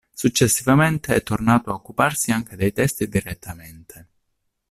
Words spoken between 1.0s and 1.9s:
è tornato a